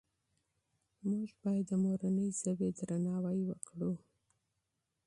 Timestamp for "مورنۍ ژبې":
1.83-2.69